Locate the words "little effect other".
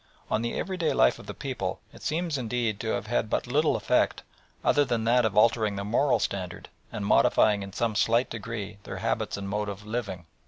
3.45-4.83